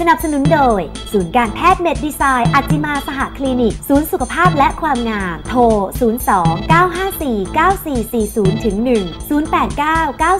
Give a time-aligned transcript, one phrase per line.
[0.00, 0.80] สนับสนุนโดย
[1.12, 5.60] ศูนย์การแพทย์เมดดีไซน์อัจิมาสหคลินิก ศูนย์สุขภาพและความงาม โทร
[6.18, 8.88] 02 954 9440ถึง1
[9.28, 10.30] 089 900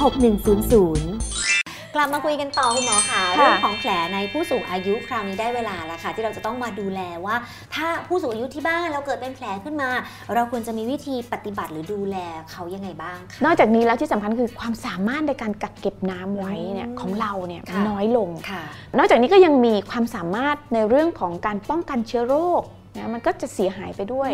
[0.00, 1.49] 6100
[1.94, 7.36] กลับมาคุยกันต่อคุณหมอค่ะค่ะเรื่องของแผลในผู้สูงอายุคราวนี้ได้เวลาแล้วค่ะ ที่เราจะต้องมาดูแลว่า
[7.74, 9.90] ถ้าผู้สูงอายุที่บ้านเราเกิดเป็นแผลขึ้นมา
[10.34, 12.16] เราควรจะมีวิธีปฏิบัติหรือดูแล
[12.50, 18.62] เขายังไงบ้างคะนอกจากนี้แล้วที่สำคัญคือความสามารถในการกักเก็บน้ำไว้เนี่ยอืมของเราเนี่ยค่ะน้อยลงค่ะ
[18.98, 22.62] นอกจากนี้ก็ยังมีความสามารถในเรื่องของการป้องกันเชื้อโรค
[22.96, 24.30] นะมันก็จะเสียหายไปด้วย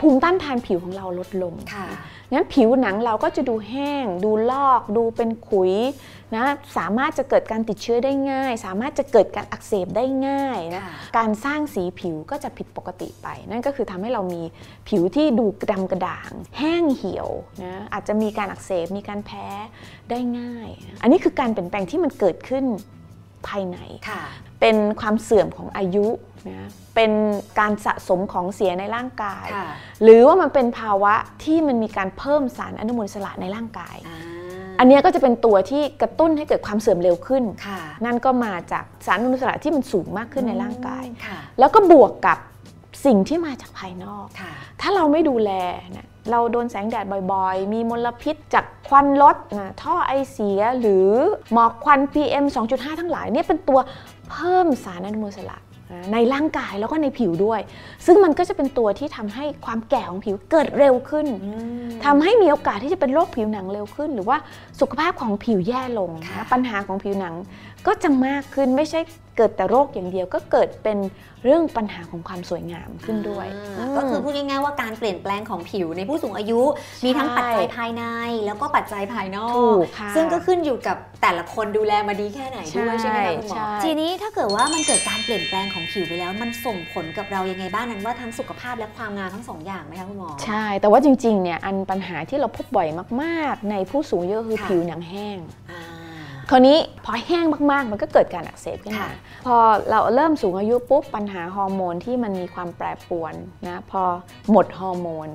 [0.00, 1.86] ภูมิต้านทานผิวของเราลดลงค่ะ
[2.32, 5.74] งั้นผิวหนังเราก็จะดูแห้ง ดูลอก ดูเป็นขุย
[6.36, 6.44] นะ
[6.78, 14.42] สามารถจะเกิดการติดเชื้อได้ง่าย สามารถจะเกิดการอักเสบได้ง่ายนะค่ะการสร้างสีผิวก็จะผิดปกติไป นั่นก็คือทำให้เรามี
[14.88, 17.28] ผิวที่ดูกระดำกระด่าง แห้งเหี่ยว
[17.64, 19.46] นะอาจจะมีการอักเสบมีการแพ้
[20.10, 20.68] ได้ง่าย
[21.02, 22.64] อันนี้คือการเปลี่ยนแปลงที่มันเกิดขึ้น
[23.48, 24.22] ภายในค่ะ
[24.64, 26.06] เป็นความเสื่อมของอายุ
[26.48, 27.12] นะเป็น
[27.58, 29.68] การสะสมของเสียในร่างกายค่ะ
[30.02, 34.18] หรือว่ามันเป็นภาวะที่มันมีการเพิ่มสารอนุมูลอิสระในร่างกายอ่า
[34.78, 42.38] อันเนี้ยก็จะเป็นตัวที่กระตุ้นให้เกิดความเสื่อมเร็วขึ้นค่ะนั่นก็มาจากสารอนุมูลอิสระที่มันสูงมากขึ้นในร่างกายค่ะแล้วก็บวกกับ
[43.06, 45.50] สิ่งที่มาจากภายนอกค่ะถ้าเราไม่ดูแล
[45.96, 48.64] นะเราโดนแสงแดดบ่อย ๆ มีมลพิษจาก
[48.96, 51.08] ควันรถนะท่อไอเสียหรือ
[51.52, 53.78] หมอกควัน PM 2.5 ทั้งหลายเนี่ยเป็นตัว
[54.30, 55.58] เพิ่มสารอนุมูลอิสระ
[55.92, 57.60] นะในร่างกายแล้วก็ในผิวด้วย
[58.06, 61.26] ซึ่งมันก็จะเป็นตัวที่ทำให้ความแก่ของผิวเกิดเร็วขึ้น
[62.04, 64.36] ทำให้มีโอกาสที่จะเป็นโรคผิวหนังเร็วขึ้น หรือว่า
[64.80, 67.34] สุขภาพของผิวแย่ลงค่ะนะปัญหาของผิวหนัง
[67.86, 69.00] ก็จะมากขึ้นไม่ใช่
[69.36, 70.98] เกิดแต่โรคอย่างเดียวก็เกิดเป็น
[71.44, 73.46] เรื่องปัญหาของความสวยงามขึ้นด้วย
[73.78, 76.60] อ่าก็คือพูดง่ายๆว่าการเปลี่ยนแปลงของผิวในผู้สูงอายุ
[77.04, 78.04] มีทั้งปัจจัยภายใน
[78.46, 92.88] แล้วก็ปัจจัยภายนอถูกกค่ะซึ่งก็ขึ้นอยู่กับแต่ละคนดูแลมาดีแค่ไหนด้วยใช่ใช่ไหมคะคุณหมอใช่ทีนี้ถ้าเกิดว่ามันเกิดการเปลี่ยนแปลงของผิวไปแล้ว มันส่งผลกับเรายังไงบ้างนั้นว่าทั้งสุขภาพและความงามทั้งสองอย่างไหมคะคุณหมอใช่ แต่ว่าจริงๆเนี่ยอันปัญหาที่เราพบบ่อย
[93.22, 95.63] มาก ๆ ในผู้สูงอายุคือค่ะผิวหนังแห้งอ่า
[96.50, 99.10] คราวนี้พอแห้งมาก ๆ มันก็เกิดการอักเสบขึ้นมาค่ะ
[99.46, 99.56] พอ
[99.90, 103.34] เราเริ่มสูงอายุปุ๊บปัญหาฮอร์โมนที่มันมีความแปรปรวน
[103.66, 104.02] นะพอ
[104.50, 105.28] หมดฮอร์โมน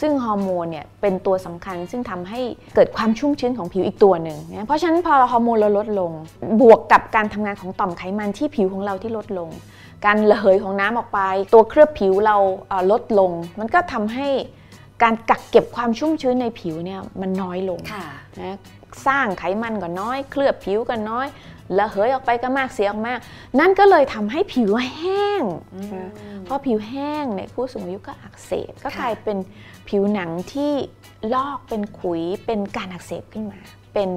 [0.00, 2.40] ซึ่งฮอร์โมนเนี่ยเป็นตัวสำคัญซึ่งทำให้
[2.74, 6.12] เกิดความชุ่มชื้นของผิวอีกตัวหนึ่งนะเพราะฉะนั้นพอฮอร์โมนเราลดลง
[6.60, 9.50] บวกกับการทำงานของต่อมไขมันที่ผิวของเราที่ลดลง
[10.06, 11.20] การระเหยของน้ำออกไป
[11.52, 12.36] ตัวเคลือบผิวเรา
[12.68, 14.28] เอ่อลดลง มันก็ทำให้
[15.02, 18.06] การกักเก็บความชุ่มชื้นในผิวเนี่ยมันน้อยลงค่ะ
[18.40, 18.56] นะ
[19.06, 21.26] สร้างไขมันก็น้อย เคลือบผิวก็น้อย
[21.78, 23.18] ระเหยออกไปก็มากเสียออกมาก
[23.60, 25.42] นั่นก็เลยทำให้ผิวแห้ง
[25.74, 26.10] อืมนะ
[26.46, 29.38] พอผิวแห้งเนี่ยผู้สูงอายุก็อักเสบก็ค่ะกลายเป็น
[29.88, 30.72] ผิวหนังที่
[31.34, 33.60] ลอกเป็นขุยเป็นการอักเสบขึ้นมา
[33.94, 34.10] เป็น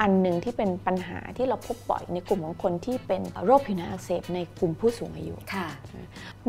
[0.00, 5.68] อันหนึ่งที่เป็นปัญหาที่เราพบบ่อยในกลุ่มของคนที่เป็นโรคผิวหนังอักเสบในกลุ่มผู้สูงอายุค่ะ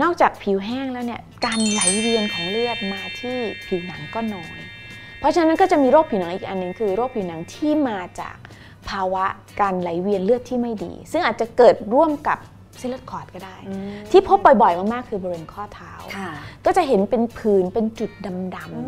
[0.01, 4.59] นอกจากผิวแห้งแล้วเนี่ยการไหลเวียนของเลือดมาที่ผิวหนังก็น้อย
[5.19, 8.37] เพราะฉะนั้นก็จะมีโรคผิวหนังอีกอันหนึ่งคือ โรคผิวหนังที่มาจาก
[8.89, 9.25] ภาวะ
[9.61, 12.37] การไหลเวียนเลือดที่ไม่ดี ซึ่งอาจจะเกิดร่วมกับ
[12.79, 13.57] เส้นเลือดขอดก็ได้
[14.11, 16.31] ที่พบบ่อยๆ มากๆ คือบริเวณข้อเท้าค่ะ
[16.65, 18.39] ก็จะเห็นเป็นผื่นเป็นจุดดอืม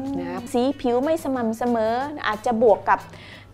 [0.03, 1.93] ำๆนะสีผิวไม่สม่ำเสมอ
[2.27, 2.99] อาจจะบวกกับ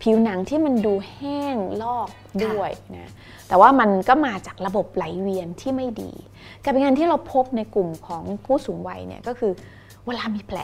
[0.02, 2.08] ผิวหนังที่มันดูแห้งลอก
[2.44, 3.10] ด้วยนะ
[3.48, 6.12] แต่ว่ามันก็มาจากระบบไหลเวียนที่ไม่ดี
[6.62, 9.52] การเป็นงานที่เราพบในกลุ่มของผู้สูงวัยเนี่ยก็คือ
[10.06, 10.58] เวลามีแผล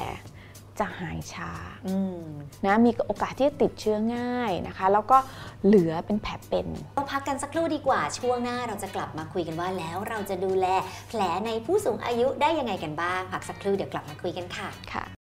[0.81, 1.51] จะหายช้า
[1.89, 2.25] อืม
[2.67, 5.19] นะมีโอกาสที่จะติดเชื้อง่ายนะคะ แล้วก็
[5.67, 10.67] เหลือเป็นแผลเป็นเราพักกันสักครู่ดีกว่าช่วงหน้าเราจะกลับมาคุยกันว่าแล้วเราจะดูแล
[11.09, 15.20] แผลในผู้สูงอายุได้ยังไงกันบ้าง พักสักครู่เดี๋ยวกลับมาคุยกันค่ะค่ะ